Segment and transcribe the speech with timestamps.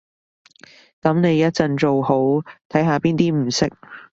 [0.99, 2.15] 噉你一陣做好，
[2.69, 3.71] 睇下邊啲唔識